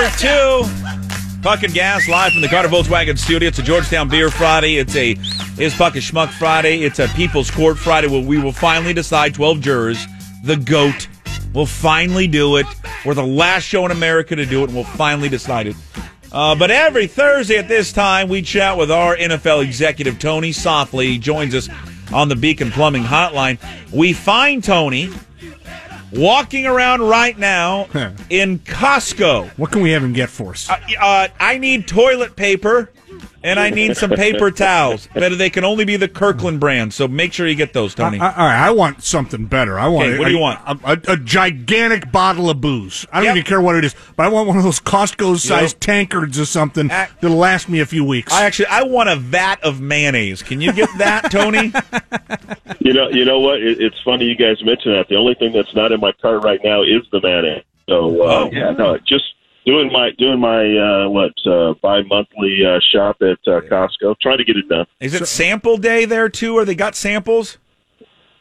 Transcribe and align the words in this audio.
number 0.00 0.16
two. 0.16 0.62
Puck 1.42 1.62
and 1.62 1.74
Gas 1.74 2.08
live 2.08 2.32
from 2.32 2.40
the 2.40 2.48
Carter 2.48 2.68
Volkswagen 2.68 3.18
studio. 3.18 3.48
It's 3.48 3.58
a 3.58 3.62
Georgetown 3.62 4.08
Beer 4.08 4.30
Friday. 4.30 4.76
It's 4.76 4.94
a 4.96 5.16
Is 5.58 5.74
Puck 5.74 5.94
and 5.94 6.02
Schmuck 6.02 6.30
Friday. 6.30 6.84
It's 6.84 6.98
a 6.98 7.08
People's 7.08 7.50
Court 7.50 7.78
Friday 7.78 8.08
where 8.08 8.24
we 8.24 8.38
will 8.38 8.52
finally 8.52 8.94
decide 8.94 9.34
12 9.34 9.60
jurors. 9.60 10.06
The 10.44 10.56
GOAT 10.56 11.08
will 11.52 11.66
finally 11.66 12.26
do 12.26 12.56
it. 12.56 12.66
We're 13.04 13.14
the 13.14 13.26
last 13.26 13.64
show 13.64 13.84
in 13.84 13.90
America 13.90 14.36
to 14.36 14.46
do 14.46 14.60
it, 14.60 14.64
and 14.64 14.74
we'll 14.74 14.84
finally 14.84 15.28
decide 15.28 15.66
it. 15.66 15.76
Uh, 16.32 16.54
but 16.54 16.70
every 16.70 17.06
Thursday 17.06 17.56
at 17.56 17.68
this 17.68 17.92
time, 17.92 18.28
we 18.28 18.40
chat 18.42 18.78
with 18.78 18.90
our 18.90 19.16
NFL 19.16 19.62
executive, 19.62 20.18
Tony 20.18 20.50
Softli. 20.50 21.04
He 21.04 21.18
joins 21.18 21.54
us 21.54 21.68
on 22.12 22.28
the 22.28 22.36
Beacon 22.36 22.70
Plumbing 22.70 23.02
Hotline. 23.02 23.58
We 23.92 24.12
find 24.12 24.62
Tony 24.62 25.10
walking 26.12 26.66
around 26.66 27.02
right 27.02 27.38
now 27.38 27.86
in 28.30 28.58
Costco. 28.60 29.50
What 29.58 29.70
can 29.72 29.82
we 29.82 29.90
have 29.90 30.02
him 30.02 30.12
get 30.12 30.30
for 30.30 30.52
us? 30.52 30.68
Uh, 30.68 30.78
uh, 31.00 31.28
I 31.38 31.58
need 31.58 31.86
toilet 31.88 32.36
paper 32.36 32.90
and 33.42 33.58
I 33.58 33.70
need 33.70 33.96
some 33.96 34.10
paper 34.10 34.50
towels. 34.50 35.08
But 35.14 35.36
they 35.38 35.50
can 35.50 35.64
only 35.64 35.84
be 35.84 35.96
the 35.96 36.08
Kirkland 36.08 36.60
brand, 36.60 36.92
so 36.94 37.08
make 37.08 37.32
sure 37.32 37.46
you 37.46 37.54
get 37.54 37.72
those, 37.72 37.94
Tony. 37.94 38.18
I, 38.18 38.28
I, 38.28 38.32
all 38.36 38.46
right, 38.46 38.66
I 38.66 38.70
want 38.70 39.02
something 39.02 39.46
better. 39.46 39.78
I 39.78 39.88
want. 39.88 40.08
Okay, 40.08 40.18
what 40.18 40.26
do 40.26 40.30
you 40.32 40.38
want? 40.38 40.60
A, 40.66 40.92
a, 41.10 41.12
a 41.14 41.16
gigantic 41.16 42.10
bottle 42.12 42.50
of 42.50 42.60
booze. 42.60 43.06
I 43.12 43.16
don't 43.18 43.24
Yep. 43.26 43.36
even 43.36 43.46
care 43.46 43.60
what 43.60 43.76
it 43.76 43.84
is, 43.84 43.94
but 44.16 44.26
I 44.26 44.28
want 44.28 44.48
one 44.48 44.56
of 44.56 44.62
those 44.64 44.80
Costco-sized 44.80 45.76
Yep. 45.76 45.80
tankards 45.80 46.38
or 46.38 46.44
something 46.44 46.90
Uh, 46.90 47.06
that'll 47.20 47.36
last 47.36 47.68
me 47.68 47.80
a 47.80 47.86
few 47.86 48.04
weeks. 48.04 48.32
I 48.32 48.44
actually 48.44 48.66
I 48.66 48.82
want 48.82 49.08
a 49.08 49.16
vat 49.16 49.62
of 49.62 49.80
mayonnaise. 49.80 50.42
Can 50.42 50.60
you 50.60 50.72
get 50.72 50.88
that, 50.98 51.30
Tony? 51.30 51.72
You 52.82 52.94
know, 52.94 53.08
you 53.10 53.24
know 53.26 53.40
what? 53.40 53.60
It, 53.60 53.80
it's 53.80 53.96
funny 54.04 54.24
you 54.24 54.34
guys 54.34 54.62
mention 54.64 54.92
that. 54.92 55.08
The 55.08 55.16
only 55.16 55.34
thing 55.34 55.52
that's 55.52 55.74
not 55.74 55.92
in 55.92 56.00
my 56.00 56.12
cart 56.12 56.42
right 56.42 56.60
now 56.64 56.82
is 56.82 57.02
the 57.12 57.20
mayonnaise. 57.20 57.62
So 57.88 58.22
uh, 58.22 58.44
Oh. 58.46 58.50
yeah, 58.52 58.70
no, 58.70 58.96
just 58.98 59.24
doing 59.66 59.92
my 59.92 60.10
doing 60.18 60.40
my 60.40 60.76
uh, 60.76 61.08
what 61.08 61.32
uh, 61.46 61.74
bi 61.82 62.02
monthly 62.02 62.60
uh, 62.64 62.80
shop 62.92 63.16
at 63.22 63.38
uh, 63.46 63.60
Costco. 63.62 64.18
Trying 64.20 64.38
to 64.38 64.44
get 64.44 64.56
it 64.56 64.68
done. 64.68 64.86
Is 65.00 65.14
it 65.14 65.26
sample 65.26 65.76
day 65.76 66.04
there 66.04 66.28
too? 66.28 66.56
Or 66.56 66.64
they 66.64 66.74
got 66.74 66.94
samples? 66.94 67.58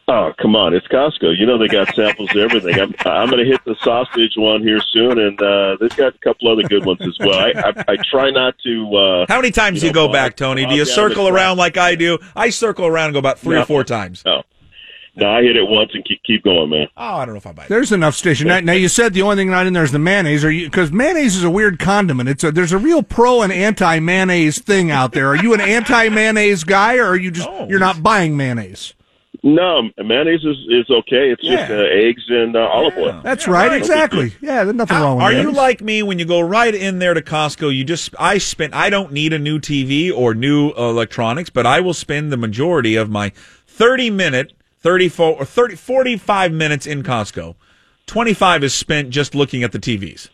Oh 0.08 0.34
come 0.42 0.56
on, 0.56 0.73
it's 0.73 0.88
Costco. 0.88 1.38
You 1.38 1.45
know 1.45 1.59
they 1.59 1.67
got 1.67 1.94
samples 1.95 2.31
of 2.31 2.38
everything. 2.38 2.80
I'm 2.80 2.95
I'm 3.06 3.30
going 3.30 3.44
to 3.44 3.50
hit 3.50 3.64
the 3.66 3.75
sausage 3.84 4.34
one 4.38 4.62
here 4.64 4.81
soon, 4.81 5.20
and 5.20 5.40
uh, 5.42 5.78
they've 5.80 5.95
got 5.95 6.16
a 6.16 6.17
couple 6.20 6.52
other 6.52 6.64
good 6.64 6.84
ones 6.84 7.02
as 7.02 7.16
well. 7.20 7.38
I 7.38 7.52
I, 7.56 7.84
I 7.94 7.95
try 8.09 8.31
not 8.31 8.56
to. 8.64 8.95
Uh, 8.95 9.25
How 9.28 9.38
many 9.38 9.52
times 9.52 9.81
do 9.81 9.86
you 9.88 9.94
know, 9.94 10.08
go 10.08 10.12
back, 10.14 10.36
Tony? 10.36 10.66
Do 10.66 10.73
you 10.73 10.86
circle 10.86 11.28
around 11.28 11.58
like 11.58 11.78
I 11.78 11.94
do? 11.95 12.17
I 12.36 12.50
circle 12.50 12.88
around 12.88 13.08
and 13.08 13.14
go 13.14 13.20
about 13.20 13.38
three 13.40 13.58
or 13.58 13.66
four 13.66 13.84
times. 13.84 14.23
No, 14.25 14.44
no, 15.20 15.30
I 15.31 15.42
hit 15.44 15.56
it 15.56 15.67
once 15.67 15.92
and 15.94 16.03
keep 16.06 16.22
keep 16.23 16.44
going, 16.44 16.70
man. 16.70 16.88
Oh, 16.98 17.16
I 17.17 17.25
don't 17.25 17.34
know 17.36 17.38
if 17.38 17.48
I 17.48 17.52
buy 17.52 17.64
that. 17.64 17.70
There's 17.70 17.92
enough 17.92 18.16
station. 18.16 18.48
Now, 18.48 18.59
now 18.59 18.73
you 18.73 18.88
said 18.88 19.14
the 19.14 19.22
only 19.22 19.36
thing 19.36 19.50
not 19.50 19.67
in 19.67 19.73
there 19.73 19.84
is 19.84 19.92
the 19.92 20.00
mayonnaise, 20.00 20.44
or 20.45 20.50
because 20.52 20.92
mayonnaise 20.92 21.36
is 21.36 21.44
a 21.44 21.50
weird 21.50 21.80
condiment. 21.80 22.30
It's 22.30 22.44
a, 22.44 22.52
there's 22.52 22.72
a 22.72 22.78
real 22.78 23.03
pro 23.03 23.42
and 23.42 23.52
anti 23.53 24.00
mayonnaise 24.00 24.59
thing 24.59 24.92
out 24.92 25.12
there. 25.14 25.28
Are 25.28 25.36
you 25.38 25.53
an 25.53 25.62
anti 25.62 26.09
mayonnaise 26.09 26.64
guy, 26.64 26.97
or 26.97 27.06
are 27.06 27.17
you 27.17 27.31
just 27.31 27.50
No. 27.50 27.67
you're 27.70 27.80
not 27.80 28.02
buying 28.03 28.36
mayonnaise? 28.38 28.94
No, 29.42 29.84
mayonnaise 29.97 30.44
is, 30.44 30.58
is 30.70 30.90
okay. 30.90 31.30
It's 31.31 31.42
just 31.42 31.72
uh, 31.72 31.75
eggs 31.75 32.23
and 32.28 32.58
uh, 32.58 32.59
olive 32.59 32.97
oil. 32.97 33.22
That's 33.23 33.45
Yeah, 33.47 33.53
right, 33.53 33.67
right. 33.70 33.78
exactly. 33.78 34.34
Yeah, 34.42 34.66
there's 34.66 34.75
nothing 34.75 34.97
wrong 34.97 35.16
with 35.16 35.23
Are 35.23 35.34
that. 35.34 35.42
you 35.42 35.52
like 35.52 35.80
me 35.81 36.03
when 36.03 36.20
you 36.20 36.25
go 36.25 36.42
right 36.42 36.75
in 36.75 37.00
there 37.00 37.14
to 37.14 37.22
Costco? 37.22 37.73
You 37.73 37.86
just 37.86 38.14
I 38.20 38.38
spend 38.38 38.75
I 38.75 38.90
don't 38.90 39.14
need 39.14 39.31
a 39.31 39.40
new 39.40 39.58
TV 39.59 40.12
or 40.14 40.34
new 40.34 40.72
electronics, 40.72 41.50
but 41.50 41.66
I 41.66 41.80
will 41.80 41.94
spend 41.94 42.34
the 42.34 42.38
majority 42.38 42.95
of 42.97 43.09
my 43.09 43.31
30 43.67 44.09
minute, 44.09 44.52
34 44.81 45.35
or 45.38 45.45
30 45.45 45.75
45 45.75 46.52
minutes 46.52 46.88
in 46.88 47.03
Costco. 47.03 47.55
25 48.08 48.63
is 48.63 48.73
spent 48.73 49.09
just 49.09 49.35
looking 49.35 49.63
at 49.63 49.72
the 49.72 49.80
TVs. 49.80 50.30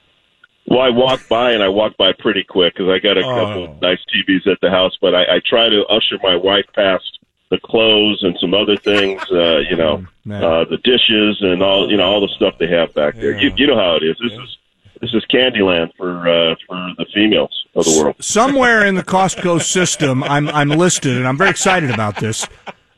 Well, 0.68 0.80
I 0.82 0.90
walk 0.90 1.22
by 1.30 1.52
and 1.52 1.62
I 1.62 1.68
walk 1.70 1.96
by 1.98 2.12
pretty 2.18 2.44
quick 2.44 2.74
because 2.74 2.90
I 2.90 3.00
got 3.00 3.18
a 3.18 3.22
Oh. 3.26 3.36
couple 3.36 3.64
of 3.66 3.82
nice 3.82 4.00
TVs 4.14 4.48
at 4.52 4.58
the 4.62 4.70
house. 4.70 4.98
But 5.02 5.14
I, 5.14 5.24
I 5.36 5.42
try 5.46 5.70
to 5.70 5.84
usher 5.86 6.18
my 6.24 6.36
wife 6.36 6.66
past 6.74 7.04
the 7.52 7.60
clothes 7.64 8.24
and 8.24 8.36
some 8.40 8.54
other 8.56 8.76
things. 8.78 9.22
Uh, 9.32 9.60
you 9.70 9.76
know, 9.76 10.06
man. 10.26 10.44
uh, 10.44 10.66
the 10.66 10.78
dishes 10.78 11.38
and 11.42 11.62
all 11.62 11.90
you 11.90 11.98
know 11.98 12.06
all 12.06 12.22
the 12.22 12.34
stuff 12.36 12.56
they 12.60 12.68
have 12.70 12.94
back 12.96 13.16
there. 13.16 13.38
You, 13.40 13.52
you 13.56 13.68
know 13.68 13.76
how 13.78 13.96
it 13.96 14.04
is. 14.04 14.18
This 14.24 14.32
is 14.40 14.58
this 15.02 15.14
is 15.14 15.24
Candyland 15.32 15.92
for 15.98 16.28
uh, 16.28 16.56
for 16.68 16.76
the 16.98 17.06
females 17.14 17.52
of 17.76 17.86
the 17.86 18.00
world. 18.02 18.16
somewhere 18.20 18.86
in 18.86 18.96
the 18.96 19.04
Costco 19.04 19.62
system, 19.62 20.24
I'm 20.24 20.48
I'm 20.50 20.70
listed, 20.70 21.16
and 21.18 21.28
I'm 21.28 21.38
very 21.38 21.52
excited 21.52 21.92
about 21.92 22.16
this. 22.18 22.48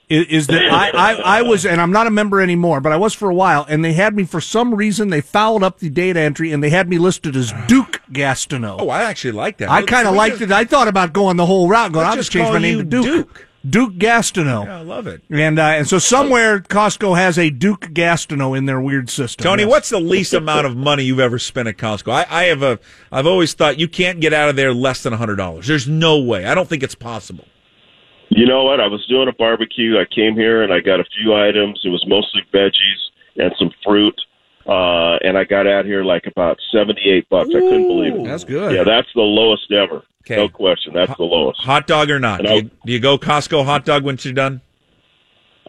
Is, 0.09 0.25
is 0.27 0.47
that 0.47 0.71
I, 0.71 0.89
I 0.91 1.13
I 1.39 1.41
was, 1.41 1.65
and 1.65 1.81
I'm 1.81 1.91
not 1.91 2.07
a 2.07 2.09
member 2.09 2.39
anymore, 2.39 2.79
but 2.79 2.93
I 2.93 2.97
was 2.97 3.13
for 3.13 3.29
a 3.29 3.33
while, 3.35 3.65
and 3.67 3.83
they 3.83 3.91
had 3.91 4.15
me 4.15 4.23
for 4.23 4.39
some 4.39 4.73
reason. 4.73 5.09
They 5.09 5.19
fouled 5.19 5.63
up 5.63 5.79
the 5.79 5.89
data 5.89 6.21
entry, 6.21 6.53
and 6.53 6.63
they 6.63 6.69
had 6.69 6.87
me 6.87 6.97
listed 6.97 7.35
as 7.35 7.53
Duke 7.67 8.01
Gastineau. 8.11 8.77
Oh, 8.79 8.89
I 8.89 9.03
actually 9.03 9.33
like 9.33 9.57
that. 9.57 9.69
I 9.69 9.81
kind 9.83 10.07
of 10.07 10.15
liked 10.15 10.39
it. 10.39 10.49
I 10.51 10.63
thought 10.63 10.87
about 10.87 11.11
going 11.11 11.35
the 11.35 11.45
whole 11.45 11.67
route. 11.67 11.91
Going, 11.91 12.05
I'll 12.05 12.15
just 12.15 12.31
just 12.31 12.31
change 12.31 12.53
my 12.53 12.59
name 12.59 12.77
to 12.77 12.83
Duke. 12.85 13.03
Duke. 13.03 13.43
Duke 13.69 13.93
Gastineau. 13.95 14.63
Yeah, 14.63 14.77
I 14.77 14.81
love 14.83 15.07
it. 15.07 15.23
And 15.29 15.59
uh, 15.59 15.63
and 15.63 15.85
so 15.89 15.99
somewhere 15.99 16.59
Costco 16.61 17.17
has 17.17 17.37
a 17.37 17.49
Duke 17.49 17.81
Gastineau 17.91 18.57
in 18.57 18.65
their 18.65 18.79
weird 18.79 19.09
system. 19.09 19.43
Tony, 19.43 19.63
Yes. 19.63 19.69
what's 19.69 19.89
the 19.89 19.99
least 19.99 20.33
amount 20.33 20.65
of 20.67 20.77
money 20.77 21.03
you've 21.03 21.19
ever 21.19 21.37
spent 21.37 21.67
at 21.67 21.75
Costco? 21.75 22.13
I, 22.13 22.25
I 22.29 22.43
have 22.45 22.63
a 22.63 22.79
I've 23.11 23.27
always 23.27 23.53
thought 23.53 23.77
you 23.77 23.89
can't 23.89 24.21
get 24.21 24.31
out 24.31 24.47
of 24.47 24.55
there 24.55 24.73
less 24.73 25.03
than 25.03 25.11
$100. 25.11 25.65
There's 25.65 25.85
no 25.85 26.17
way. 26.17 26.45
I 26.45 26.55
don't 26.55 26.69
think 26.69 26.81
it's 26.81 26.95
possible. 26.95 27.43
You 28.29 28.45
know 28.45 28.63
what? 28.63 28.79
I 28.81 28.87
was 28.87 29.05
doing 29.07 29.27
a 29.27 29.33
barbecue. 29.33 29.97
I 29.99 30.05
came 30.05 30.33
here 30.35 30.63
and 30.63 30.73
I 30.73 30.79
got 30.81 30.99
a 30.99 31.05
few 31.17 31.33
items. 31.33 31.79
It 31.83 31.89
was 31.89 32.03
mostly 32.07 32.41
veggies 32.53 33.01
and 33.37 33.53
some 33.57 33.71
fruit. 33.83 34.19
Uh, 34.67 35.15
and 35.23 35.37
I 35.37 35.45
got 35.45 35.65
out 35.65 35.85
here 35.85 36.03
like 36.03 36.25
about 36.27 36.57
seventy-eight 36.73 37.29
bucks. 37.29 37.49
I 37.51 37.59
couldn't 37.59 37.87
believe 37.87 38.15
it. 38.15 38.23
That's 38.25 38.43
good. 38.43 38.75
Yeah, 38.75 38.83
that's 38.83 39.07
the 39.15 39.21
lowest 39.21 39.71
ever. 39.71 40.03
Okay. 40.25 40.35
No 40.35 40.49
question. 40.49 40.93
That's 40.93 41.15
the 41.15 41.23
lowest. 41.23 41.61
Hot 41.61 41.87
dog 41.87 42.09
or 42.09 42.19
not? 42.19 42.41
Do 42.41 42.49
you, 42.49 42.55
I'll- 42.55 42.61
do 42.85 42.91
you 42.91 42.99
go 42.99 43.17
Costco 43.17 43.63
hot 43.63 43.85
dog 43.85 44.03
once 44.03 44.25
you're 44.25 44.33
done? 44.33 44.59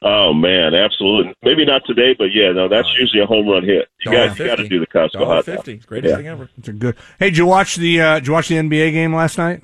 Oh 0.02 0.32
man, 0.32 0.74
absolutely. 0.74 1.34
Maybe 1.42 1.64
not 1.64 1.82
today, 1.86 2.14
but 2.16 2.26
yeah, 2.32 2.52
no, 2.52 2.68
that's 2.68 2.88
usually 2.98 3.20
a 3.22 3.26
home 3.26 3.48
run 3.48 3.64
hit. 3.64 3.88
You 4.04 4.10
got 4.12 4.38
you 4.38 4.46
got 4.46 4.56
to 4.56 4.68
do 4.68 4.80
the 4.80 4.86
Costco 4.88 5.24
hot 5.24 5.34
dog. 5.36 5.44
fifty. 5.44 5.76
Greatest 5.76 6.10
Yeah. 6.10 6.16
thing 6.16 6.26
ever. 6.28 6.48
It's 6.58 6.68
a 6.68 6.72
good. 6.72 6.96
Hey, 7.20 7.30
did 7.30 7.36
you 7.38 7.46
watch 7.46 7.76
the 7.76 8.00
uh, 8.00 8.14
did 8.16 8.26
you 8.28 8.32
watch 8.32 8.48
the 8.48 8.56
NBA 8.56 8.92
game 8.92 9.14
last 9.14 9.38
night? 9.38 9.62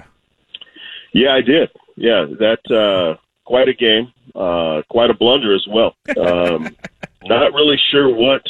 Yeah, 1.13 1.33
I 1.35 1.41
did. 1.41 1.71
Yeah, 1.97 2.27
that 2.39 2.71
uh, 2.71 3.17
quite 3.45 3.69
a 3.69 3.75
game, 3.75 4.13
uh, 4.35 4.83
quite 4.89 5.11
a 5.11 5.15
blunder 5.15 5.55
as 5.55 5.67
well. 5.69 5.95
Um, 6.19 6.77
not 7.25 7.53
really 7.53 7.79
sure 7.91 8.15
what 8.15 8.43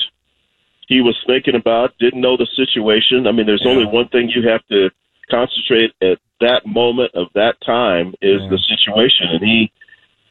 he 0.89 1.01
was 1.01 1.17
thinking 1.27 1.55
about. 1.55 1.97
Didn't 1.99 2.21
know 2.21 2.37
the 2.37 2.49
situation. 2.57 3.27
I 3.27 3.33
mean, 3.33 3.47
there's 3.47 3.67
only 3.67 3.87
one 3.87 4.09
thing 4.09 4.31
you 4.31 4.49
have 4.49 4.67
to 4.69 4.91
concentrate 5.31 5.93
at 6.03 6.19
that 6.41 6.67
moment 6.67 7.15
of 7.15 7.29
that 7.35 7.57
time 7.65 8.15
is 8.21 8.41
the 8.51 8.59
situation, 8.59 9.29
and 9.31 9.43
he. 9.43 9.73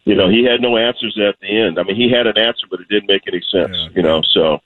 You 0.06 0.16
know, 0.16 0.28
he 0.28 0.44
had 0.44 0.60
no 0.60 0.76
answers 0.76 1.18
at 1.18 1.40
the 1.40 1.48
end. 1.48 1.80
I 1.80 1.84
mean, 1.84 1.96
he 1.96 2.12
had 2.12 2.28
an 2.28 2.38
answer, 2.38 2.68
but 2.70 2.82
it 2.82 2.90
didn't 2.90 3.08
make 3.08 3.22
any 3.26 3.42
sense. 3.50 3.72
Yeah. 3.72 3.88
You 3.96 4.02
know, 4.02 4.22
so 4.34 4.60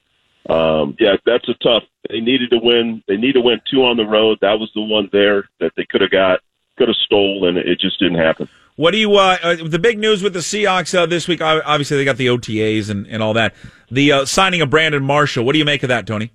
um, 0.50 0.96
yeah, 1.00 1.18
that's 1.26 1.48
a 1.50 1.54
tough. 1.56 1.84
They 2.10 2.22
needed 2.22 2.52
to 2.52 2.60
win. 2.62 3.04
They 3.08 3.18
need 3.18 3.34
to 3.34 3.42
win 3.42 3.62
two 3.70 3.84
on 3.84 3.98
the 3.98 4.06
road. 4.06 4.38
That 4.42 4.60
was 4.60 4.72
the 4.74 4.82
one 4.82 5.10
there 5.12 5.50
that 5.60 5.74
they 5.76 5.86
could 5.86 6.02
have 6.02 6.12
got, 6.12 6.40
could 6.78 6.88
have 6.88 6.98
stole, 6.98 7.48
and 7.48 7.58
it 7.58 7.80
just 7.80 8.00
didn't 8.00 8.18
happen. 8.18 8.48
What 8.76 8.92
do 8.92 8.98
you? 8.98 9.16
Uh, 9.16 9.38
uh, 9.42 9.56
the 9.64 9.80
big 9.80 9.98
news 9.98 10.22
with 10.22 10.34
the 10.34 10.40
Seahawks 10.40 10.96
uh, 10.98 11.06
this 11.06 11.28
week. 11.28 11.42
Obviously, 11.42 11.98
they 11.98 12.06
got 12.06 12.18
the 12.18 12.28
OTAs 12.28 12.90
and, 12.90 13.08
and 13.08 13.24
all 13.24 13.34
that. 13.34 13.56
The 13.90 14.12
uh, 14.12 14.26
signing 14.26 14.62
of 14.62 14.70
Brandon 14.70 15.04
Marshall. 15.04 15.46
What 15.46 15.54
do 15.54 15.60
you 15.60 15.66
make 15.66 15.84
of 15.84 15.90
that, 15.90 16.06
Tony? 16.06 16.32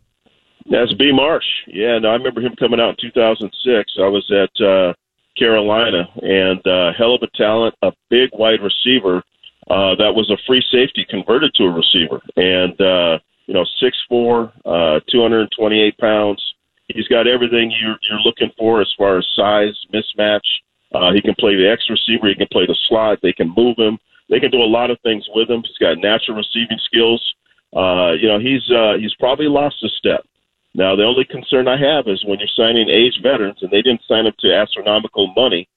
That's 0.69 0.92
B. 0.94 1.12
Marsh. 1.12 1.44
Yeah, 1.66 1.98
no, 1.98 2.10
I 2.10 2.14
remember 2.14 2.41
him 2.41 2.54
coming 2.56 2.80
out 2.80 2.91
in 2.91 3.10
2006. 3.12 3.92
I 3.98 4.08
was 4.08 4.30
at 4.30 4.64
uh, 4.64 4.92
Carolina, 5.36 6.08
and 6.22 6.64
uh, 6.66 6.92
hell 6.97 7.14
of 7.14 7.22
a 7.22 7.36
talent, 7.36 7.74
a 7.82 7.92
big 8.10 8.30
wide 8.32 8.60
receiver 8.60 9.22
uh, 9.70 9.94
that 9.97 10.12
was 10.14 10.28
a 10.30 10.36
free 10.47 10.62
safety 10.72 11.06
converted 11.09 11.54
to 11.54 11.64
a 11.64 11.70
receiver, 11.70 12.20
and 12.36 12.80
uh, 12.80 13.19
you 13.47 13.54
know, 13.54 13.64
six 13.80 13.97
four, 14.09 14.53
uh, 14.65 15.00
228 15.10 15.98
pounds. 15.98 16.52
He's 16.94 17.09
got 17.09 17.27
everything 17.27 17.72
you're 17.80 17.98
you're 18.09 18.21
looking 18.21 18.50
for 18.59 18.80
as 18.80 18.92
far 18.97 19.18
as 19.18 19.27
size, 19.36 19.78
mismatch. 19.92 20.47
Uh, 20.94 21.12
he 21.12 21.22
can 21.22 21.34
play 21.39 21.56
the 21.56 21.68
X 21.68 21.84
receiver. 21.89 22.28
He 22.28 22.34
can 22.34 22.48
play 22.53 22.66
the 22.66 22.77
slot. 22.89 23.18
They 23.22 23.33
can 23.33 23.53
move 23.56 23.77
him. 23.78 23.98
They 24.28 24.41
can 24.41 24.50
do 24.50 24.62
a 24.62 24.65
lot 24.65 24.91
of 24.91 25.00
things 25.00 25.27
with 25.34 25.50
him. 25.50 25.62
He's 25.62 25.78
got 25.78 25.98
natural 25.98 26.36
receiving 26.36 26.78
skills. 26.84 27.34
Uh, 27.74 28.12
you 28.12 28.28
know, 28.28 28.39
he's 28.39 28.71
uh, 28.71 28.94
he's 28.98 29.15
probably 29.15 29.48
lost 29.48 29.83
a 29.83 29.89
step. 29.89 30.24
Now, 30.74 30.97
the 30.97 31.04
only 31.04 31.24
concern 31.24 31.68
I 31.68 31.77
have 31.77 32.09
is 32.09 32.24
when 32.24 32.39
you're 32.39 32.48
signing 32.56 32.89
age 32.89 33.21
veterans, 33.22 33.59
and 33.62 33.71
they 33.71 33.83
didn't 33.83 34.04
sign 34.09 34.27
up 34.27 34.36
to 34.38 34.54
astronomical 34.54 35.33
money, 35.36 35.68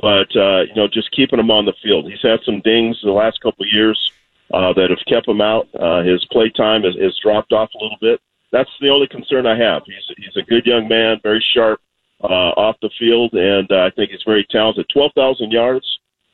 but 0.00 0.34
uh, 0.36 0.62
you 0.62 0.74
know, 0.74 0.88
just 0.88 1.10
keeping 1.12 1.38
him 1.38 1.50
on 1.50 1.64
the 1.64 1.74
field. 1.82 2.10
He's 2.10 2.22
had 2.22 2.40
some 2.44 2.60
dings 2.60 2.98
in 3.02 3.08
the 3.08 3.14
last 3.14 3.40
couple 3.40 3.64
of 3.64 3.72
years 3.72 4.12
uh, 4.52 4.72
that 4.74 4.90
have 4.90 5.04
kept 5.06 5.28
him 5.28 5.40
out. 5.40 5.68
Uh, 5.78 6.02
his 6.02 6.24
play 6.26 6.50
time 6.50 6.82
has, 6.82 6.94
has 7.00 7.18
dropped 7.22 7.52
off 7.52 7.70
a 7.74 7.82
little 7.82 7.98
bit. 8.00 8.20
That's 8.52 8.70
the 8.80 8.88
only 8.88 9.06
concern 9.06 9.46
I 9.46 9.58
have. 9.58 9.82
He's 9.86 10.16
he's 10.16 10.36
a 10.36 10.42
good 10.42 10.66
young 10.66 10.88
man, 10.88 11.20
very 11.22 11.44
sharp 11.54 11.80
uh, 12.22 12.52
off 12.56 12.76
the 12.80 12.90
field, 12.98 13.34
and 13.34 13.70
uh, 13.70 13.84
I 13.84 13.90
think 13.90 14.10
he's 14.10 14.22
very 14.24 14.46
talented. 14.50 14.86
Twelve 14.92 15.12
thousand 15.14 15.52
yards. 15.52 15.86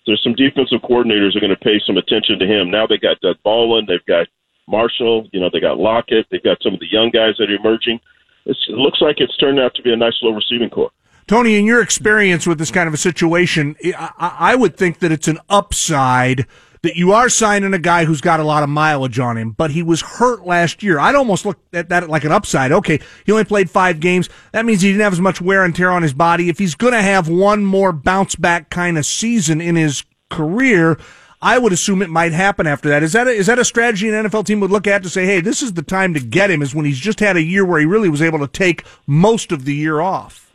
There's 0.07 0.23
some 0.23 0.35
defensive 0.35 0.81
coordinators 0.83 1.35
are 1.35 1.41
going 1.41 1.51
to 1.51 1.57
pay 1.57 1.81
some 1.87 1.97
attention 1.97 2.39
to 2.39 2.47
him. 2.47 2.71
Now 2.71 2.87
they 2.87 2.99
got 2.99 3.21
Doug 3.21 3.37
Baldwin, 3.43 3.87
they've 3.89 4.05
got 4.07 4.27
Marshall, 4.69 5.29
you 5.33 5.41
know, 5.41 5.49
they 5.53 5.61
got 5.61 5.79
Lockett, 5.79 6.27
they've 6.31 6.43
got 6.43 6.59
some 6.63 6.75
of 6.75 6.81
the 6.81 6.91
young 6.91 7.11
guys 7.11 7.37
that 7.39 7.51
are 7.51 7.57
emerging. 7.57 8.01
it 8.45 8.57
looks 8.69 9.01
like 9.01 9.17
it's 9.19 9.37
turned 9.39 9.59
out 9.59 9.75
to 9.75 9.83
be 9.83 9.93
a 9.93 9.97
nice 9.97 10.15
little 10.23 10.37
receiving 10.37 10.69
core. 10.71 10.91
Tony, 11.27 11.57
in 11.57 11.65
your 11.65 11.81
experience 11.81 12.47
with 12.47 12.59
this 12.59 12.71
kind 12.71 12.87
of 12.87 12.93
a 12.93 12.99
situation, 12.99 13.77
I, 13.97 14.37
I 14.39 14.55
would 14.55 14.77
think 14.77 14.99
that 14.99 15.11
it's 15.11 15.29
an 15.29 15.39
upside 15.49 16.47
that 16.85 16.97
you 16.97 17.13
are 17.13 17.31
signing 17.31 17.73
a 17.73 17.79
guy 17.79 18.05
who's 18.05 18.21
got 18.21 18.41
a 18.41 18.45
lot 18.45 18.63
of 18.63 18.69
mileage 18.69 19.19
on 19.19 19.37
him, 19.37 19.51
but 19.53 19.71
he 19.71 19.83
was 19.83 20.03
hurt 20.03 20.47
last 20.47 20.83
year. 20.83 20.99
I'd 20.99 21.15
almost 21.15 21.47
look 21.47 21.59
at 21.73 21.89
that 21.89 22.09
like 22.09 22.25
an 22.25 22.33
upside. 22.33 22.73
Okay, 22.73 23.01
he 23.25 23.33
only 23.33 23.45
played 23.45 23.71
five 23.71 24.01
games. 24.01 24.29
That 24.53 24.65
means 24.67 24.83
he 24.83 24.89
didn't 24.89 25.03
have 25.03 25.15
as 25.15 25.21
much 25.21 25.41
wear 25.41 25.65
and 25.65 25.75
tear 25.75 25.91
on 25.91 26.03
his 26.03 26.13
body. 26.13 26.49
If 26.49 26.59
he's 26.59 26.75
going 26.75 26.93
to 26.93 27.03
have 27.03 27.29
one 27.29 27.65
more 27.65 27.91
bounce 27.91 28.37
back 28.37 28.69
kind 28.71 28.99
of 28.99 29.07
season 29.07 29.63
in 29.63 29.77
his 29.77 30.05
career, 30.31 30.99
I 31.41 31.59
would 31.59 31.73
assume 31.73 32.03
it 32.03 32.11
might 32.11 32.33
happen 32.33 32.67
after 32.67 32.91
that. 32.91 33.03
Is 33.03 33.15
that 33.15 33.27
a, 33.27 33.31
is 33.31 33.47
that 33.47 33.59
a 33.59 33.65
strategy 33.65 34.09
an 34.11 34.27
NFL 34.27 34.45
team 34.45 34.61
would 34.61 34.71
look 34.71 34.87
at 34.87 35.03
to 35.05 35.09
say, 35.09 35.25
hey, 35.25 35.41
this 35.41 35.63
is 35.63 35.73
the 35.73 35.83
time 35.83 36.13
to 36.13 36.21
get 36.21 36.51
him? 36.51 36.61
Is 36.61 36.75
when 36.75 36.85
he's 36.85 36.99
just 36.99 37.19
had 37.19 37.37
a 37.39 37.43
year 37.43 37.65
where 37.65 37.81
he 37.81 37.87
really 37.87 38.11
was 38.11 38.21
able 38.21 38.41
to 38.41 38.49
take 38.49 38.85
most 39.07 39.53
of 39.53 39.65
the 39.65 39.75
year 39.75 40.01
off. 40.01 40.53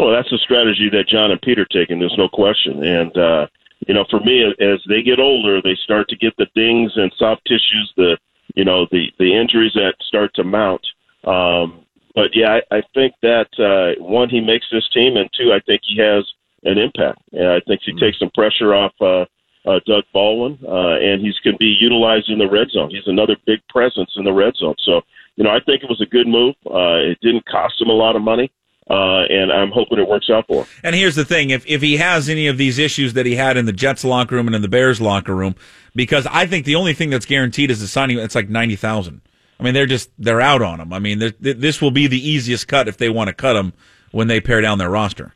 Well, 0.00 0.10
that's 0.10 0.32
a 0.32 0.38
strategy 0.38 0.90
that 0.90 1.08
John 1.08 1.30
and 1.30 1.40
Peter 1.40 1.64
taken. 1.64 2.00
There's 2.00 2.18
no 2.18 2.28
question, 2.28 2.84
and. 2.84 3.16
uh 3.16 3.46
you 3.86 3.94
know, 3.94 4.04
for 4.10 4.20
me, 4.20 4.44
as 4.60 4.80
they 4.88 5.02
get 5.02 5.20
older, 5.20 5.60
they 5.60 5.76
start 5.84 6.08
to 6.08 6.16
get 6.16 6.34
the 6.36 6.46
dings 6.54 6.92
and 6.96 7.12
soft 7.18 7.42
tissues, 7.46 7.92
the 7.96 8.16
you 8.54 8.64
know, 8.64 8.86
the 8.90 9.06
the 9.18 9.34
injuries 9.34 9.72
that 9.74 9.94
start 10.00 10.32
to 10.34 10.44
mount. 10.44 10.84
Um, 11.24 11.84
but 12.14 12.30
yeah, 12.34 12.60
I, 12.70 12.76
I 12.76 12.82
think 12.94 13.14
that 13.22 13.48
uh, 13.58 14.00
one, 14.02 14.28
he 14.28 14.40
makes 14.40 14.66
this 14.70 14.88
team, 14.92 15.16
and 15.16 15.28
two, 15.36 15.52
I 15.52 15.60
think 15.66 15.82
he 15.84 15.98
has 15.98 16.24
an 16.62 16.78
impact. 16.78 17.20
And 17.32 17.48
I 17.48 17.60
think 17.66 17.80
he 17.84 17.92
mm-hmm. 17.92 18.04
takes 18.04 18.18
some 18.18 18.30
pressure 18.34 18.74
off 18.74 18.92
uh, 19.00 19.24
uh, 19.68 19.80
Doug 19.86 20.04
Baldwin, 20.12 20.58
uh, 20.66 20.98
and 21.00 21.22
he's 21.22 21.38
going 21.40 21.54
to 21.54 21.58
be 21.58 21.76
utilized 21.80 22.28
in 22.28 22.38
the 22.38 22.48
red 22.48 22.70
zone. 22.70 22.90
He's 22.90 23.06
another 23.06 23.36
big 23.46 23.60
presence 23.68 24.12
in 24.16 24.24
the 24.24 24.32
red 24.32 24.54
zone. 24.56 24.76
So, 24.84 25.00
you 25.36 25.44
know, 25.44 25.50
I 25.50 25.60
think 25.60 25.82
it 25.82 25.88
was 25.88 26.00
a 26.00 26.06
good 26.06 26.28
move. 26.28 26.54
Uh, 26.66 27.10
it 27.10 27.18
didn't 27.20 27.46
cost 27.46 27.80
him 27.80 27.88
a 27.88 27.92
lot 27.92 28.14
of 28.14 28.22
money 28.22 28.52
uh, 28.90 29.22
and 29.30 29.50
I'm 29.50 29.70
hoping 29.70 29.98
it 29.98 30.08
works 30.08 30.28
out 30.30 30.46
for 30.46 30.62
him. 30.62 30.66
And 30.82 30.94
here's 30.94 31.14
the 31.14 31.24
thing: 31.24 31.50
if 31.50 31.66
if 31.66 31.80
he 31.80 31.96
has 31.96 32.28
any 32.28 32.46
of 32.46 32.58
these 32.58 32.78
issues 32.78 33.14
that 33.14 33.26
he 33.26 33.36
had 33.36 33.56
in 33.56 33.64
the 33.64 33.72
Jets 33.72 34.04
locker 34.04 34.34
room 34.34 34.46
and 34.46 34.54
in 34.54 34.62
the 34.62 34.68
Bears 34.68 35.00
locker 35.00 35.34
room, 35.34 35.54
because 35.94 36.26
I 36.30 36.46
think 36.46 36.66
the 36.66 36.74
only 36.74 36.92
thing 36.92 37.10
that's 37.10 37.26
guaranteed 37.26 37.70
is 37.70 37.80
the 37.80 37.86
signing. 37.86 38.18
It's 38.18 38.34
like 38.34 38.48
ninety 38.48 38.76
thousand. 38.76 39.22
I 39.58 39.62
mean, 39.62 39.74
they're 39.74 39.86
just 39.86 40.10
they're 40.18 40.40
out 40.40 40.62
on 40.62 40.80
him. 40.80 40.92
I 40.92 40.98
mean, 40.98 41.32
this 41.40 41.80
will 41.80 41.90
be 41.90 42.06
the 42.06 42.28
easiest 42.28 42.68
cut 42.68 42.88
if 42.88 42.98
they 42.98 43.08
want 43.08 43.28
to 43.28 43.34
cut 43.34 43.56
him 43.56 43.72
when 44.10 44.28
they 44.28 44.40
pare 44.40 44.60
down 44.60 44.78
their 44.78 44.90
roster. 44.90 45.32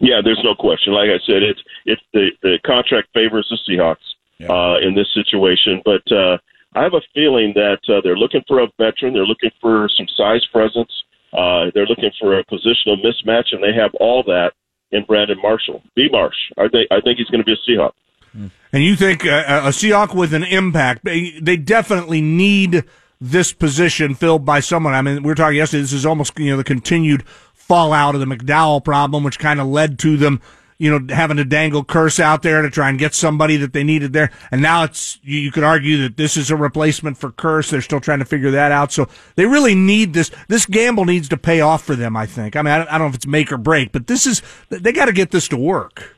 Yeah, 0.00 0.20
there's 0.24 0.40
no 0.42 0.54
question. 0.56 0.92
Like 0.92 1.10
I 1.10 1.24
said, 1.24 1.42
it's 1.42 1.60
it's 1.86 2.02
the 2.12 2.30
the 2.42 2.58
contract 2.66 3.08
favors 3.14 3.46
the 3.48 3.58
Seahawks 3.72 3.96
yeah. 4.38 4.50
uh, 4.50 4.78
in 4.78 4.94
this 4.94 5.08
situation, 5.14 5.82
but. 5.84 6.02
uh 6.12 6.38
I 6.76 6.82
have 6.82 6.94
a 6.94 7.00
feeling 7.14 7.52
that 7.54 7.78
uh, 7.88 8.00
they're 8.02 8.16
looking 8.16 8.42
for 8.48 8.58
a 8.58 8.66
veteran. 8.78 9.14
They're 9.14 9.24
looking 9.24 9.52
for 9.60 9.88
some 9.96 10.08
size 10.16 10.44
presence. 10.50 10.90
Uh, 11.34 11.70
they're 11.74 11.86
looking 11.86 12.10
for 12.20 12.38
a 12.38 12.44
positional 12.44 12.96
mismatch, 13.04 13.52
and 13.52 13.62
they 13.62 13.74
have 13.76 13.90
all 14.00 14.22
that 14.24 14.52
in 14.92 15.04
Brandon 15.04 15.38
Marshall. 15.42 15.82
B. 15.96 16.08
Marsh. 16.10 16.36
I 16.56 16.68
think 16.68 16.88
I 16.90 17.00
think 17.00 17.18
he's 17.18 17.28
going 17.28 17.40
to 17.40 17.44
be 17.44 17.52
a 17.52 17.70
Seahawk. 17.70 17.92
And 18.72 18.82
you 18.82 18.96
think 18.96 19.24
uh, 19.24 19.62
a 19.64 19.68
Seahawk 19.68 20.14
with 20.14 20.34
an 20.34 20.44
impact? 20.44 21.04
They 21.04 21.56
definitely 21.56 22.20
need 22.20 22.84
this 23.20 23.52
position 23.52 24.14
filled 24.14 24.44
by 24.44 24.60
someone. 24.60 24.94
I 24.94 25.02
mean, 25.02 25.22
we 25.22 25.28
were 25.28 25.34
talking 25.34 25.56
yesterday. 25.56 25.82
This 25.82 25.92
is 25.92 26.06
almost 26.06 26.38
you 26.38 26.50
know 26.50 26.56
the 26.56 26.64
continued 26.64 27.26
fallout 27.54 28.14
of 28.14 28.20
the 28.20 28.26
McDowell 28.26 28.84
problem, 28.84 29.24
which 29.24 29.38
kind 29.38 29.60
of 29.60 29.66
led 29.66 29.98
to 30.00 30.16
them 30.16 30.40
you 30.78 30.90
know, 30.90 31.14
having 31.14 31.36
to 31.36 31.44
dangle 31.44 31.84
Kearse 31.84 32.20
out 32.20 32.42
there 32.42 32.62
to 32.62 32.70
try 32.70 32.88
and 32.88 32.98
get 32.98 33.14
somebody 33.14 33.56
that 33.58 33.72
they 33.72 33.84
needed 33.84 34.12
there. 34.12 34.30
And 34.50 34.60
now 34.60 34.84
it's, 34.84 35.18
you, 35.22 35.38
you, 35.38 35.52
could 35.52 35.64
argue 35.64 36.02
that 36.02 36.16
this 36.16 36.36
is 36.36 36.50
a 36.50 36.56
replacement 36.56 37.16
for 37.16 37.30
Kearse. 37.30 37.70
They're 37.70 37.80
still 37.80 38.00
trying 38.00 38.18
to 38.18 38.24
figure 38.24 38.50
that 38.52 38.72
out. 38.72 38.92
So 38.92 39.08
they 39.36 39.46
really 39.46 39.74
need 39.74 40.14
this. 40.14 40.30
This 40.48 40.66
gamble 40.66 41.04
needs 41.04 41.28
to 41.28 41.36
pay 41.36 41.60
off 41.60 41.84
for 41.84 41.94
them, 41.94 42.16
I 42.16 42.26
think. 42.26 42.56
I 42.56 42.62
mean, 42.62 42.72
I 42.72 42.78
don't, 42.78 42.88
I 42.88 42.98
don't 42.98 43.06
know 43.06 43.10
if 43.10 43.14
it's 43.14 43.26
make 43.26 43.52
or 43.52 43.58
break, 43.58 43.92
but 43.92 44.06
this 44.06 44.26
is, 44.26 44.42
they 44.68 44.92
got 44.92 45.06
to 45.06 45.12
get 45.12 45.30
this 45.30 45.48
to 45.48 45.56
work. 45.56 46.14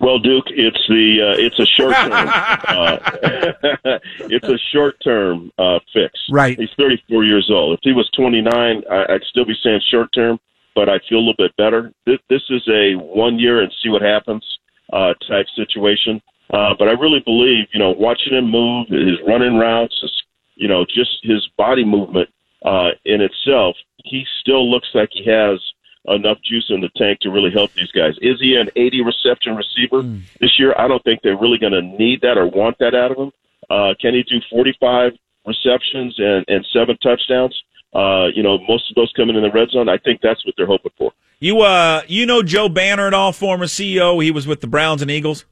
Well, 0.00 0.18
Duke, 0.18 0.46
it's 0.48 0.82
the 0.88 1.18
uh, 1.20 1.38
it's 1.38 1.58
a 1.58 1.66
short 1.66 1.94
term 1.94 2.12
uh, 2.12 3.98
it's 4.30 4.48
a 4.48 4.58
short 4.72 4.96
term 5.04 5.52
uh, 5.58 5.78
fix. 5.92 6.18
Right. 6.30 6.58
He's 6.58 6.70
34 6.78 7.24
years 7.24 7.50
old. 7.52 7.74
If 7.74 7.80
he 7.82 7.92
was 7.92 8.08
29, 8.16 8.82
I, 8.90 9.12
I'd 9.12 9.22
still 9.28 9.44
be 9.44 9.54
saying 9.62 9.80
short 9.90 10.10
term 10.14 10.40
but 10.74 10.88
I 10.88 10.98
feel 11.08 11.18
a 11.18 11.20
little 11.20 11.34
bit 11.38 11.56
better. 11.56 11.92
This, 12.06 12.18
this 12.28 12.42
is 12.50 12.66
a 12.68 12.94
one 12.94 13.38
year 13.38 13.60
and 13.62 13.72
see 13.82 13.88
what 13.88 14.02
happens 14.02 14.44
uh, 14.92 15.14
type 15.28 15.46
situation. 15.54 16.20
Uh, 16.52 16.74
but 16.78 16.88
I 16.88 16.92
really 16.92 17.20
believe, 17.20 17.66
you 17.72 17.78
know, 17.78 17.90
watching 17.90 18.34
him 18.34 18.50
move, 18.50 18.88
his 18.88 19.18
running 19.26 19.56
routes, 19.56 19.96
his, 20.02 20.22
you 20.56 20.68
know, 20.68 20.84
just 20.84 21.18
his 21.22 21.46
body 21.56 21.84
movement 21.84 22.28
uh, 22.64 22.90
in 23.04 23.20
itself, 23.20 23.76
he 24.04 24.24
still 24.40 24.68
looks 24.68 24.88
like 24.94 25.10
he 25.12 25.24
has 25.24 25.60
enough 26.06 26.38
juice 26.42 26.66
in 26.70 26.80
the 26.80 26.88
tank 26.96 27.20
to 27.20 27.30
really 27.30 27.50
help 27.50 27.72
these 27.74 27.92
guys. 27.92 28.14
Is 28.20 28.40
he 28.40 28.56
an 28.56 28.68
80 28.74 29.02
reception 29.02 29.54
receiver 29.54 30.02
mm. 30.02 30.22
this 30.40 30.58
year? 30.58 30.74
I 30.76 30.88
don't 30.88 31.02
think 31.04 31.20
they're 31.22 31.38
really 31.38 31.58
going 31.58 31.72
to 31.72 31.82
need 31.82 32.22
that 32.22 32.38
or 32.38 32.46
want 32.46 32.78
that 32.78 32.94
out 32.94 33.12
of 33.12 33.18
him. 33.18 33.32
Uh, 33.68 33.94
can 34.00 34.14
he 34.14 34.22
do 34.22 34.40
45 34.50 35.12
receptions 35.46 36.14
and, 36.18 36.44
and 36.48 36.66
seven 36.72 36.96
touchdowns? 37.02 37.60
Uh, 37.92 38.26
you 38.34 38.42
know, 38.42 38.58
most 38.68 38.88
of 38.90 38.94
those 38.94 39.12
coming 39.16 39.36
in 39.36 39.42
the 39.42 39.50
red 39.50 39.70
zone. 39.70 39.88
I 39.88 39.98
think 39.98 40.20
that's 40.20 40.44
what 40.46 40.54
they're 40.56 40.66
hoping 40.66 40.92
for. 40.96 41.12
You, 41.40 41.60
uh, 41.60 42.02
you 42.06 42.26
know 42.26 42.42
Joe 42.42 42.68
Banner 42.68 43.06
at 43.06 43.14
all, 43.14 43.32
former 43.32 43.66
CEO. 43.66 44.22
He 44.22 44.30
was 44.30 44.46
with 44.46 44.60
the 44.60 44.66
Browns 44.66 45.02
and 45.02 45.10
Eagles. 45.10 45.44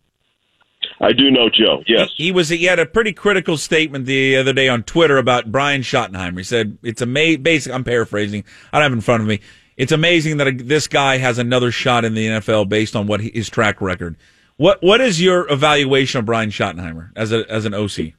I 1.01 1.13
do 1.13 1.31
know 1.31 1.49
Joe. 1.49 1.83
Yes, 1.87 2.11
he, 2.17 2.25
he, 2.25 2.33
was. 2.33 2.49
He 2.49 2.65
had 2.65 2.79
a 2.79 2.87
pretty 2.87 3.13
critical 3.13 3.57
statement 3.57 4.07
the 4.07 4.37
other 4.37 4.53
day 4.53 4.69
on 4.69 4.83
Twitter 4.83 5.19
about 5.19 5.51
Brian 5.51 5.83
Schottenheimer. 5.83 6.39
He 6.39 6.45
said 6.45 6.79
it's 6.83 7.03
amazing. 7.03 7.43
Basic. 7.43 7.73
I'm 7.73 7.85
paraphrasing. 7.85 8.45
I 8.73 8.79
don't 8.79 8.85
have 8.85 8.93
it 8.93 8.97
in 8.97 9.01
front 9.01 9.23
of 9.23 9.29
me. 9.29 9.41
It's 9.77 9.93
amazing 9.93 10.39
that 10.39 10.49
a, 10.49 10.53
this 10.53 10.89
guy 10.89 11.19
has 11.19 11.39
another 11.39 11.71
shot 11.71 12.05
in 12.05 12.15
the 12.15 12.27
NFL 12.27 12.69
based 12.69 12.97
on 12.97 13.07
what 13.07 13.21
he, 13.21 13.31
his 13.33 13.49
track 13.49 13.81
record. 13.81 14.17
What 14.57 14.83
What 14.83 15.01
is 15.01 15.21
your 15.21 15.51
evaluation 15.53 16.19
of 16.19 16.27
Brian 16.27 16.51
Schottenheimer 16.51 17.11
as 17.15 17.33
a 17.33 17.49
as 17.51 17.65
an 17.65 17.75
OC? 17.75 18.15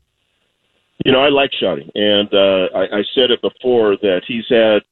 You 1.09 1.15
know, 1.15 1.21
I 1.21 1.29
like 1.29 1.50
Shotty, 1.59 1.89
and 1.95 2.31
uh, 2.31 2.69
I, 2.77 3.00
I 3.00 3.03
said 3.15 3.31
it 3.31 3.41
before 3.41 3.97
that 3.97 4.21
he's 4.27 4.45
had 4.47 4.83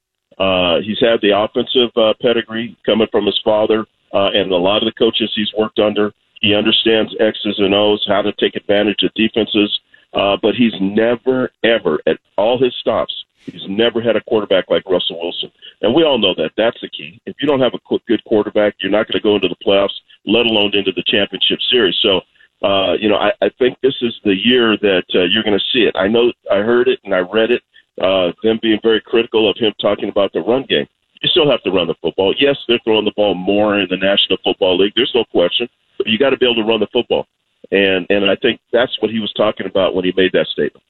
uh, 0.44 0.82
he's 0.82 1.00
had 1.00 1.22
the 1.22 1.30
offensive 1.38 1.96
uh, 1.96 2.16
pedigree 2.20 2.76
coming 2.88 3.06
from 3.12 3.28
his 3.28 3.40
father, 3.46 3.86
uh, 4.16 4.32
and 4.34 4.52
a 4.52 4.58
lot 4.58 4.82
of 4.82 4.86
the 4.86 4.98
coaches 4.98 5.32
he's 5.36 5.54
worked 5.56 5.78
under. 5.78 6.12
He 6.42 6.56
understands 6.56 7.16
X's 7.20 7.60
and 7.60 7.76
O's, 7.76 8.04
how 8.08 8.24
to 8.24 8.34
take 8.40 8.56
advantage 8.56 9.04
of 9.04 9.14
defenses, 9.14 9.80
uh, 10.16 10.38
but 10.42 10.56
he's 10.56 10.74
never, 10.82 11.52
ever, 11.64 12.00
at 12.08 12.18
all 12.36 12.58
his 12.58 12.74
stops, 12.82 13.14
he's 13.46 13.68
never 13.70 14.02
had 14.02 14.16
a 14.16 14.22
quarterback 14.22 14.72
like 14.72 14.90
Russell 14.90 15.22
Wilson. 15.22 15.52
And 15.84 15.94
we 15.94 16.04
all 16.04 16.18
know 16.18 16.34
that. 16.34 16.50
That's 16.58 16.82
the 16.82 16.90
key. 16.90 17.22
If 17.28 17.36
you 17.40 17.48
don't 17.48 17.62
have 17.62 17.76
a 17.76 18.00
good 18.08 18.24
quarterback, 18.24 18.74
you're 18.80 18.90
not 18.90 19.06
going 19.06 19.22
to 19.22 19.24
go 19.24 19.36
into 19.36 19.50
the 19.50 19.64
playoffs, 19.64 19.94
let 20.26 20.48
alone 20.48 20.76
into 20.76 20.94
the 20.94 21.04
championship 21.06 21.60
series. 21.70 21.96
So 22.02 22.22
uh, 22.64 22.94
you 23.00 23.08
know, 23.10 23.18
I, 23.18 23.32
I 23.42 23.50
think 23.60 23.78
this 23.82 23.96
is 24.02 24.14
the 24.24 24.34
year 24.34 24.78
that 24.78 25.06
uh, 25.14 25.24
you're 25.30 25.44
going 25.44 25.58
to 25.58 25.66
see 25.74 25.86
it. 25.86 25.96
I 25.96 26.08
know 26.08 26.32
I 26.52 26.58
heard 26.58 26.88
it 26.88 27.00
and 27.04 27.14
I 27.14 27.20
read 27.20 27.52
it. 27.52 27.62
Uh, 28.02 28.32
them 28.44 28.60
being 28.62 28.80
very 28.84 29.02
critical 29.02 29.50
of 29.50 29.58
him 29.58 29.74
talking 29.82 30.10
about 30.10 30.32
the 30.34 30.40
run 30.42 30.66
game. 30.70 30.88
You 31.22 31.30
still 31.30 31.50
have 31.50 31.64
to 31.64 31.72
run 31.72 31.88
the 31.88 31.96
football. 32.02 32.34
Yes, 32.38 32.56
they're 32.68 32.80
throwing 32.84 33.06
the 33.06 33.14
ball 33.16 33.34
more 33.34 33.80
in 33.80 33.88
the 33.90 33.98
National 33.98 34.38
Football 34.44 34.78
League. 34.78 34.94
There's 34.96 35.12
no 35.16 35.24
question, 35.26 35.68
but 35.98 36.06
you 36.06 36.20
got 36.20 36.30
to 36.30 36.38
be 36.38 36.46
able 36.46 36.62
to 36.62 36.68
run 36.68 36.80
the 36.80 36.88
football. 36.94 37.26
And 37.72 38.06
and 38.10 38.30
I 38.30 38.36
think 38.36 38.62
that's 38.72 38.96
what 39.02 39.10
he 39.12 39.20
was 39.20 39.34
talking 39.34 39.66
about 39.66 39.96
when 39.96 40.06
he 40.06 40.14
made 40.16 40.32
that 40.34 40.46
statement. 40.48 40.84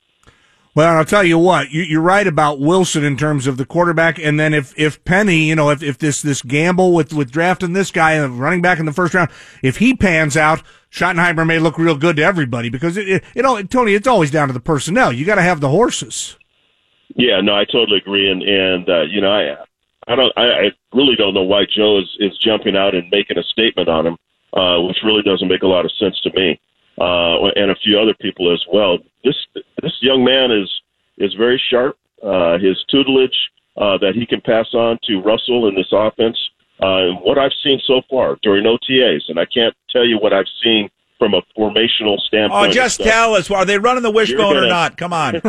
Well, 0.75 0.95
I'll 0.95 1.05
tell 1.05 1.23
you 1.23 1.39
what, 1.39 1.71
you, 1.71 1.97
are 1.97 2.03
right 2.03 2.27
about 2.27 2.59
Wilson 2.59 3.03
in 3.03 3.17
terms 3.17 3.47
of 3.47 3.57
the 3.57 3.65
quarterback, 3.65 4.19
and 4.19 4.39
then 4.39 4.53
if 4.53 4.77
if 4.77 5.03
Penny, 5.05 5.45
you 5.45 5.55
know, 5.55 5.71
if, 5.71 5.81
if 5.81 5.97
this 5.97 6.21
this 6.21 6.43
gamble 6.43 6.93
with 6.93 7.13
with 7.13 7.31
drafting 7.31 7.73
this 7.73 7.89
guy 7.89 8.11
and 8.11 8.39
running 8.39 8.61
back 8.61 8.79
in 8.79 8.85
the 8.85 8.93
first 8.93 9.15
round, 9.15 9.31
if 9.63 9.77
he 9.77 9.95
pans 9.95 10.37
out, 10.37 10.61
Schottenheimer 10.91 11.45
may 11.45 11.59
look 11.59 11.77
real 11.77 11.97
good 11.97 12.15
to 12.17 12.23
everybody 12.23 12.69
because 12.69 12.97
it, 12.97 13.09
it, 13.09 13.23
you 13.35 13.41
know, 13.41 13.61
Tony, 13.63 13.93
it's 13.93 14.07
always 14.07 14.31
down 14.31 14.47
to 14.47 14.53
the 14.53 14.59
personnel. 14.59 15.11
You 15.11 15.25
got 15.25 15.35
to 15.35 15.41
have 15.41 15.59
the 15.59 15.69
horses. 15.69 16.37
Yeah, 17.15 17.41
no, 17.41 17.55
I 17.55 17.65
totally 17.65 17.97
agree, 17.97 18.29
and 18.29 18.41
and 18.43 18.89
uh, 18.89 19.01
you 19.03 19.21
know, 19.21 19.31
I 19.31 19.55
I 20.11 20.15
don't, 20.15 20.33
I, 20.37 20.43
I 20.43 20.71
really 20.93 21.15
don't 21.15 21.33
know 21.33 21.43
why 21.43 21.65
Joe 21.65 21.99
is 21.99 22.09
is 22.19 22.37
jumping 22.37 22.75
out 22.75 22.95
and 22.95 23.09
making 23.09 23.37
a 23.37 23.43
statement 23.43 23.89
on 23.89 24.07
him, 24.07 24.17
uh, 24.53 24.81
which 24.81 24.97
really 25.03 25.23
doesn't 25.23 25.47
make 25.47 25.63
a 25.63 25.67
lot 25.67 25.85
of 25.85 25.91
sense 25.99 26.19
to 26.21 26.31
me 26.33 26.59
uh, 26.99 27.45
and 27.55 27.71
a 27.71 27.75
few 27.83 27.99
other 27.99 28.15
people 28.19 28.51
as 28.53 28.63
well. 28.71 28.97
This 29.23 29.35
this 29.81 29.93
young 30.01 30.23
man 30.23 30.51
is 30.51 30.69
is 31.17 31.33
very 31.35 31.61
sharp. 31.69 31.97
Uh, 32.23 32.57
his 32.57 32.83
tutelage 32.89 33.37
uh, 33.77 33.97
that 33.99 34.13
he 34.15 34.25
can 34.25 34.41
pass 34.41 34.67
on 34.73 34.97
to 35.03 35.21
Russell 35.21 35.67
in 35.67 35.75
this 35.75 35.91
offense. 35.91 36.37
Uh, 36.79 37.19
what 37.21 37.37
I've 37.37 37.53
seen 37.63 37.79
so 37.85 38.01
far 38.09 38.37
during 38.43 38.65
OTAs, 38.65 39.21
and 39.29 39.39
I 39.39 39.45
can't 39.45 39.73
tell 39.89 40.05
you 40.05 40.19
what 40.19 40.33
I've 40.33 40.45
seen 40.63 40.89
from 41.17 41.33
a 41.33 41.41
formational 41.57 42.19
standpoint. 42.19 42.69
Oh, 42.69 42.71
just 42.71 43.01
tell 43.01 43.33
us. 43.33 43.49
Are 43.49 43.65
they 43.65 43.79
running 43.79 44.03
the 44.03 44.11
wishbone 44.11 44.53
gonna, 44.53 44.67
or 44.67 44.69
not? 44.69 44.97
Come 44.97 45.13
on. 45.13 45.33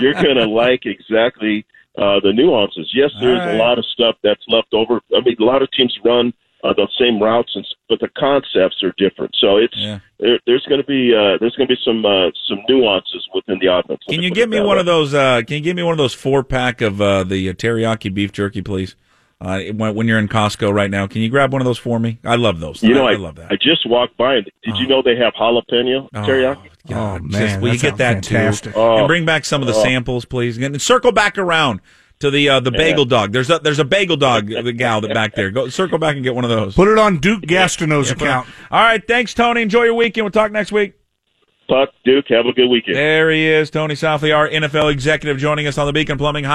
you're 0.00 0.14
going 0.14 0.36
to 0.36 0.46
like 0.46 0.86
exactly 0.86 1.66
uh, 1.96 2.20
the 2.20 2.32
nuances. 2.32 2.90
Yes, 2.94 3.10
there's 3.20 3.40
right. 3.40 3.54
a 3.54 3.58
lot 3.58 3.78
of 3.78 3.84
stuff 3.86 4.16
that's 4.22 4.42
left 4.48 4.72
over. 4.72 5.00
I 5.16 5.20
mean, 5.24 5.36
a 5.40 5.44
lot 5.44 5.62
of 5.62 5.70
teams 5.72 5.96
run 6.04 6.32
uh, 6.64 6.72
the 6.74 6.88
same 6.98 7.20
routes, 7.22 7.52
and, 7.54 7.66
but 7.88 8.00
the 8.00 8.08
concepts 8.16 8.82
are 8.82 8.92
different. 8.98 9.34
So 9.40 9.56
it's 9.56 9.76
Yeah. 9.76 9.98
there, 10.18 10.38
there's 10.46 10.64
going 10.66 10.80
to 10.80 10.86
be 10.86 11.14
uh, 11.14 11.38
there's 11.40 11.54
going 11.56 11.68
to 11.68 11.74
be 11.74 11.80
some 11.84 12.04
uh, 12.04 12.30
some 12.48 12.58
nuances 12.68 13.26
within 13.34 13.58
the 13.60 13.72
offense. 13.72 14.00
Can 14.08 14.22
you 14.22 14.30
give 14.30 14.48
me 14.48 14.60
one 14.60 14.76
way. 14.76 14.80
of 14.80 14.86
those? 14.86 15.14
Uh, 15.14 15.42
can 15.46 15.56
you 15.56 15.62
give 15.62 15.76
me 15.76 15.82
one 15.82 15.92
of 15.92 15.98
those 15.98 16.14
four 16.14 16.42
pack 16.44 16.80
of 16.80 17.00
uh, 17.00 17.24
the 17.24 17.48
uh, 17.48 17.52
teriyaki 17.52 18.12
beef 18.12 18.32
jerky, 18.32 18.62
please? 18.62 18.96
Uh, 19.40 19.60
when, 19.74 19.94
when 19.94 20.08
you're 20.08 20.18
in 20.18 20.26
Costco 20.26 20.72
right 20.74 20.90
now, 20.90 21.06
can 21.06 21.22
you 21.22 21.28
grab 21.28 21.52
one 21.52 21.62
of 21.62 21.64
those 21.66 21.78
for 21.78 22.00
me? 22.00 22.18
I 22.24 22.34
love 22.34 22.58
those. 22.58 22.82
You 22.82 22.92
know, 22.94 23.06
I, 23.06 23.10
I, 23.10 23.14
I 23.14 23.16
love 23.16 23.36
that. 23.36 23.52
I 23.52 23.56
just 23.56 23.88
walked 23.88 24.16
by. 24.16 24.34
and 24.36 24.50
Did 24.64 24.76
you 24.78 24.88
know 24.88 25.00
they 25.00 25.14
have 25.16 25.32
jalapeno 25.34 26.10
teriyaki? 26.12 26.68
God, 26.88 27.20
Oh, 27.22 27.24
man, 27.24 27.48
just- 27.48 27.60
will 27.60 27.72
you 27.72 27.78
get 27.78 27.98
that 27.98 28.24
fantastic. 28.24 28.72
too? 28.74 28.78
Oh. 28.80 28.98
and 28.98 29.06
bring 29.06 29.24
back 29.24 29.44
some 29.44 29.60
of 29.60 29.68
the 29.68 29.74
samples, 29.74 30.24
please. 30.24 30.58
And 30.58 30.82
circle 30.82 31.12
back 31.12 31.38
around 31.38 31.80
to 32.18 32.32
the 32.32 32.48
uh, 32.48 32.58
the 32.58 32.72
bagel 32.72 33.04
dog. 33.04 33.32
There's 33.32 33.48
a 33.48 33.60
there's 33.60 33.78
a 33.78 33.84
bagel 33.84 34.16
dog 34.16 34.48
the 34.48 34.72
gal 34.72 35.00
that 35.02 35.14
back 35.14 35.36
there. 35.36 35.52
Go 35.52 35.68
circle 35.68 35.98
back 35.98 36.16
and 36.16 36.24
get 36.24 36.34
one 36.34 36.42
of 36.44 36.50
those. 36.50 36.74
Put 36.74 36.88
it 36.88 36.98
on 36.98 37.18
Duke 37.18 37.42
Gastineau's 37.42 38.08
Put 38.12 38.22
it 38.22 38.22
on- 38.22 38.28
account. 38.28 38.48
All 38.72 38.82
right, 38.82 39.06
thanks, 39.06 39.34
Tony. 39.34 39.62
Enjoy 39.62 39.84
your 39.84 39.94
weekend. 39.94 40.24
We'll 40.24 40.32
talk 40.32 40.50
next 40.50 40.72
week. 40.72 40.94
Puck, 41.68 41.90
Duke, 42.02 42.24
have 42.30 42.46
a 42.46 42.52
good 42.54 42.68
weekend. 42.68 42.96
There 42.96 43.30
he 43.30 43.46
is, 43.46 43.68
Tony 43.68 43.94
Softli, 43.94 44.34
our 44.34 44.48
NFL 44.48 44.90
executive, 44.90 45.36
joining 45.36 45.66
us 45.66 45.76
on 45.76 45.86
the 45.86 45.92
Beacon 45.92 46.16
Plumbing 46.16 46.44
Hotline. 46.44 46.48